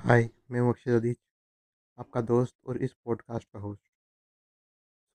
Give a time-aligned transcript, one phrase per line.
[0.00, 1.16] हाय, मैं हूँ अक्षय अदीज
[1.98, 3.82] आपका दोस्त और इस पॉडकास्ट का होस्ट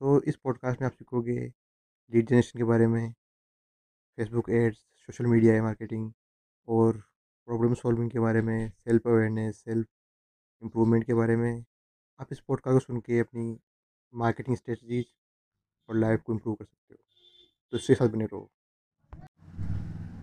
[0.02, 1.38] तो इस पॉडकास्ट में आप सीखोगे
[2.12, 3.14] लीड जनरेशन के बारे में
[4.18, 6.12] Facebook ads social media marketing
[6.68, 6.98] और
[7.48, 9.88] प्रॉब्लम सॉल्विंग के बारे में सेल्फ अवेयरनेस सेल्फ
[10.64, 11.66] इम्प्रूवमेंट के बारे में।
[12.20, 13.60] आप इस पॉडकास्ट को सुन के अपनी
[14.14, 15.06] मार्केटिंग स्ट्रेटजीज
[15.90, 17.04] और लाइफ को इम्प्रूव कर सकते हो।
[17.72, 18.52] तो इसके साथ बने रहो।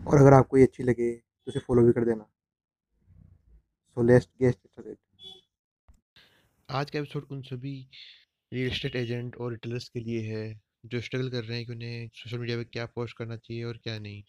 [0.07, 2.32] और अगर आपको ये अच्छी लगे तो इसे फॉलो भी कर देना।
[3.97, 4.97] सो लेस्ट गेस्ट स्टार्टेड
[6.69, 7.73] आज का एपिसोड उन सभी
[8.53, 12.09] रियल एस्टेट एजेंट और रिटेलर्स के लिए है, जो स्ट्रगल कर रहे हैं कि उन्हें
[12.15, 14.23] सोशल मीडिया पे क्या पोस्ट करना चाहिए और क्या नहीं।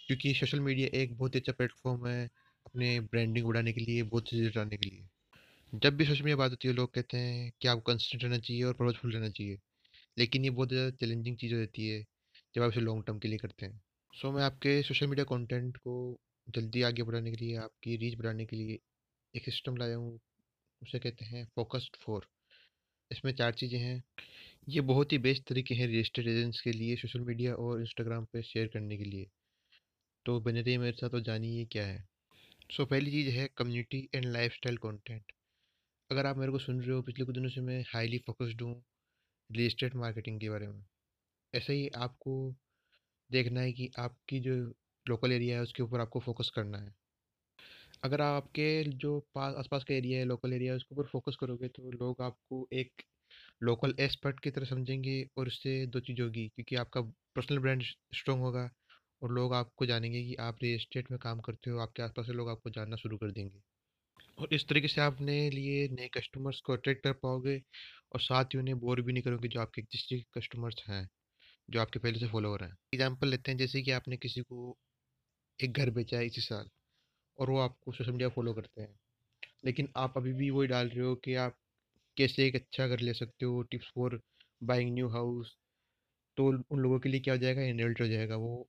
[0.00, 2.24] क्योंकि सोशल मीडिया एक बहुत ही अच्छा प्लेटफॉर्म है
[2.66, 5.06] अपने ब्रांडिंग बढ़ाने के लिए, बहुत चीज़ें जुटाने के लिए।
[5.72, 8.62] जब भी सोशल मीडिया बात होती है, लोग कहते हैं कि आपको कंसिस्टेंट रहना चाहिए
[8.62, 9.58] और पर्पजफुल रहना चाहिए,
[10.16, 12.04] लेकिन ये बहुत ज़्यादा चैलेंजिंग चीज़ हो जाती है
[12.54, 13.80] जब आप इसे लॉन्ग टर्म के लिए करते हैं।
[14.14, 15.96] सो मैं आपके सोशल मीडिया कंटेंट को
[16.48, 18.78] जल्दी आगे बढ़ाने के लिए आपकी रीच बढ़ाने के लिए
[19.34, 20.20] एक सिस्टम लाया हूँ
[20.82, 22.26] उसे कहते हैं फोकस्ड फोर।
[23.12, 24.02] इसमें चार चीज़ें हैं।
[24.68, 28.42] ये बहुत ही बेस्ट तरीके हैं रजिस्टर्ड एजेंट्स के लिए सोशल मीडिया और इंस्टाग्राम पर
[28.42, 29.26] शेयर करने के लिए।
[30.26, 32.08] तो बने रहिए मेरे साथ तो जानिए क्या है।
[32.70, 35.32] सो so, पहली चीज़ है कम्युनिटी एंड लाइफस्टाइल कंटेंट।
[36.10, 38.84] अगर आप मेरे को सुन रहे हो पिछले कुछ दिनों से मैं हाईली फोकस्ड हूँ
[39.50, 40.84] रियल मार्केटिंग के बारे में।
[41.54, 42.56] ऐसे ही आपको
[43.32, 44.74] देखना है कि आपकी जो
[45.06, 46.94] लोकल एरिया है, उसके ऊपर आपको फोकस करना है।
[48.04, 51.68] अगर आपके जो पास, आसपास का एरिया है लोकल एरिया है, उसके ऊपर फोकस करोगे
[51.70, 53.02] तो लोग आपको एक
[53.62, 57.00] लोकल एक्सपर्ट की तरह समझेंगे और उससे दो चीज़ होगी, क्योंकि आपका
[57.36, 57.82] पर्सनल ब्रांड
[58.14, 58.68] स्ट्रॉन्ग होगा
[59.22, 62.32] और लोग आपको जानेंगे कि आप रियल इस्टेट में काम करते हो, आपके आसपास से
[62.32, 63.60] लोग आपको जानना शुरू कर देंगे।
[64.38, 67.56] और इस तरीके से आप अपने लिए नए कस्टमर्स को अट्रैक्ट कर पाओगे
[68.12, 71.08] और साथ ही उन्हें बोर भी नहीं करोगे जो आपके एग्जिस्टिंग कस्टमर्स हैं,
[71.68, 74.76] जो आपके पहले से फॉलोअर हैं। एग्ज़ाम्पल लेते हैं, जैसे कि आपने किसी को
[75.60, 76.68] एक घर बेचा है इसी साल,
[77.38, 78.94] और वो आपको सोशल मीडिया फॉलो करते हैं।
[79.64, 81.56] लेकिन आप अभी भी वही डाल रहे हो कि आप
[82.16, 84.20] कैसे एक अच्छा घर ले सकते हो, tips for
[84.62, 85.56] buying new house
[86.38, 88.68] तो उन लोगों के लिए क्या हो जाएगा इनल्ट हो जाएगा, वो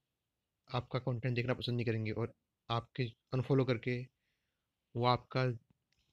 [0.70, 2.32] आपका कंटेंट देखना पसंद नहीं करेंगे और
[2.68, 3.04] आपके
[3.34, 3.98] अनफॉलो करके
[4.94, 5.44] वो आपका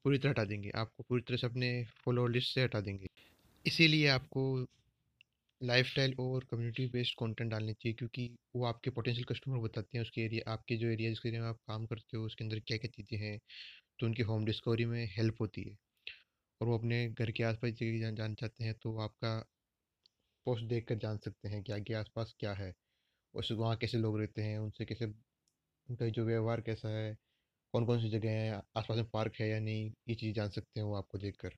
[0.05, 1.69] पूरी तरह हटा देंगे, आपको पूरी तरह से अपने
[2.05, 3.07] फॉलोअर लिस्ट से हटा देंगे।
[3.65, 4.43] इसीलिए आपको
[5.65, 10.21] लाइफस्टाइल और कम्युनिटी बेस्ड कंटेंट डालनी चाहिए, क्योंकि वो आपके पोटेंशियल कस्टमर बताते हैं उसके
[10.21, 12.91] एरिया, आपके जो एरिया जिसके एरिया में आप काम करते हो, उसके अंदर क्या क्या
[12.95, 13.39] चीज़ें हैं
[13.99, 15.75] तो उनकी होम डिस्कवरी में हेल्प होती है।
[16.61, 19.39] और वो अपने घर के आसपास जगह जान चाहते हैं तो आपका
[20.45, 22.73] पोस्ट देख कर जान सकते हैं कि आगे आसपास क्या है,
[23.33, 25.05] उस वहाँ कैसे लोग रहते हैं, उनसे कैसे,
[25.89, 27.13] उनका जो व्यवहार कैसा है
[27.73, 30.79] कौन कौन सी जगह है, आसपास में पार्क है या नहीं, ये चीज़ जान सकते
[30.79, 31.55] हैं वो आपको देखकर।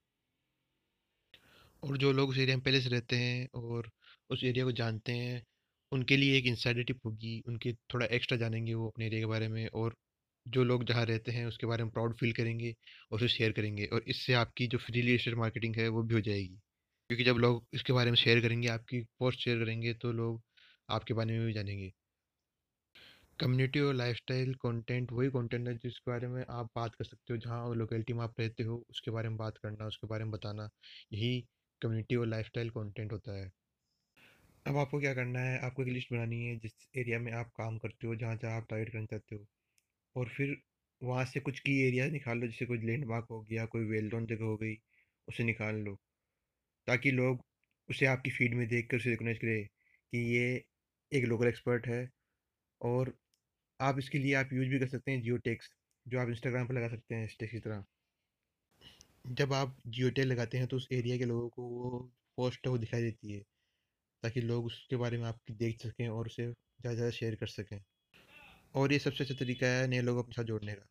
[1.84, 3.90] और जो लोग उस एरिया में पहले से रहते हैं और
[4.30, 5.44] उस एरिया को जानते हैं,
[5.92, 9.48] उनके लिए एक इंसाइडर टिप होगी, उनके थोड़ा एक्स्ट्रा जानेंगे वो अपने एरिया के बारे
[9.48, 9.96] में और
[10.46, 12.72] जो लोग जहाँ रहते हैं उसके बारे में प्राउड फील करेंगे
[13.12, 16.22] और उसे शेयर करेंगे और इससे आपकी जो फ्री एस्टेट मार्केटिंग है वो भी हो
[16.22, 16.56] जाएगी।
[17.10, 20.42] क्योंकि जब लोग इसके बारे में शेयर करेंगे, आपकी पोस्ट शेयर करेंगे तो लोग
[20.90, 21.92] आपके बारे में भी जानेंगे।
[23.40, 27.38] कम्युनिटी और लाइफस्टाइल कंटेंट वही कंटेंट है जिसके बारे में आप बात कर सकते हो,
[27.40, 30.70] जहाँ लोकेलिटी में आप रहते हो, उसके बारे में बात करना, उसके बारे में बताना,
[31.14, 31.44] यही
[31.82, 33.52] कम्युनिटी और लाइफस्टाइल कंटेंट होता है।
[34.66, 35.60] अब आपको क्या करना है?
[35.60, 38.68] आपको एक लिस्ट बनानी है, जिस एरिया में आप काम करते हो, जहाँ जहाँ आप
[38.70, 39.48] टारगेट करना चाहते हो।
[40.16, 40.58] और फिर
[41.04, 44.26] वहाँ से कुछ की एरिया निकाल लो, जैसे कोई लैंडमार्क हो गया, कोई वेल नोन
[44.26, 44.76] जगह हो गई,
[45.28, 45.96] उसे निकाल लो।
[46.88, 47.46] ताकि लोग
[47.90, 49.66] उसे आपकी फ़ीड में देख कर उसे रिकोगनाइज करें
[50.14, 50.64] कि ये
[51.12, 52.10] एक लोकल एक्सपर्ट है।
[52.82, 53.18] और
[53.80, 55.70] आप इसके लिए आप यूज़ भी कर सकते हैं जियो टेक्स
[56.08, 57.86] जो आप इंस्टाग्राम पर लगा सकते हैं टेक्स की तरह।
[59.28, 62.00] जब आप जियो लगाते हैं तो उस एरिया के लोगों को वो
[62.38, 63.40] पोस्ट वो दिखाई देती है,
[64.24, 67.80] ताकि लोग उसके बारे में आपकी देख सकें और उसे ज़्यादा ज़्यादा शेयर कर सकें।
[68.76, 70.88] और ये सबसे अच्छा तरीका है नए लोगों अपने साथ जोड़ने का।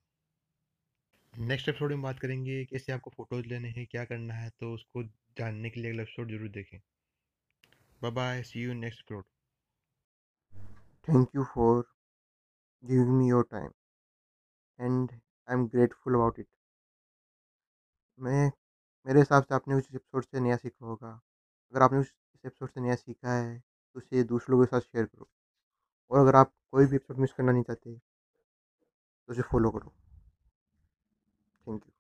[1.34, 5.02] नेक्स्ट एपिसोड में बात करेंगे कैसे आपको फ़ोटोज़ लेने हैं, क्या करना है तो उसको
[5.38, 6.78] जानने के लिए अगला एपिसोड ज़रूर देखें।
[8.02, 9.24] Bye bye see you next episode
[11.08, 11.82] thank you for
[12.84, 13.70] giving me your time
[14.78, 16.46] and I am grateful about it
[18.18, 18.50] मैं,
[19.06, 21.10] मेरे हिसाब से आपने उस एपिसोड से नया सीखा होगा।
[21.72, 22.12] अगर आपने उस
[22.44, 25.28] एपिसोड से नया सीखा है तो उसे दूसरे लोगों के साथ शेयर करो।
[26.10, 29.92] और अगर आप कोई भी एपिसोड मिस करना नहीं चाहते तो उसे फॉलो करो।
[31.66, 31.95] Thank you